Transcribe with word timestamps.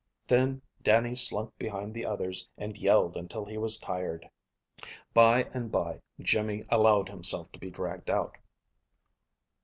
Then 0.27 0.63
Dannie 0.81 1.13
slunk 1.13 1.55
behind 1.59 1.93
the 1.93 2.07
others 2.07 2.49
and 2.57 2.75
yelled 2.75 3.15
until 3.15 3.45
he 3.45 3.59
was 3.59 3.77
tired. 3.77 4.27
By 5.13 5.43
and 5.53 5.71
by 5.71 6.01
Jimmy 6.19 6.65
allowed 6.69 7.07
himself 7.07 7.51
to 7.51 7.59
be 7.59 7.69
dragged 7.69 8.09
out. 8.09 8.35